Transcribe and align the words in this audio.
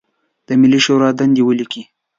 د 0.47 0.49
ملي 0.61 0.79
شورا 0.85 1.09
دندې 1.19 1.41
ولیکئ. 1.45 1.83